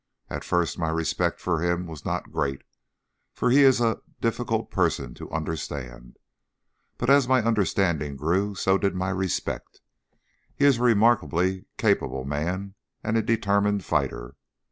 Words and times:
At 0.31 0.43
first, 0.43 0.79
my 0.79 0.89
respect 0.89 1.39
for 1.39 1.59
him 1.61 1.85
was 1.85 2.05
not 2.05 2.31
great, 2.31 2.63
for 3.35 3.51
he 3.51 3.61
is 3.61 3.79
a 3.79 3.99
difficult 4.19 4.71
person 4.71 5.13
to 5.13 5.29
understand; 5.29 6.17
but 6.97 7.07
as 7.11 7.27
my 7.27 7.43
understanding 7.43 8.15
grew, 8.17 8.55
so 8.55 8.79
did 8.79 8.95
my 8.95 9.11
respect. 9.11 9.79
He 10.55 10.65
is 10.65 10.79
a 10.79 10.83
remarkably 10.83 11.65
capable 11.77 12.23
man 12.25 12.73
and 13.03 13.15
a 13.15 13.21
determined 13.21 13.85
fighter. 13.85 14.33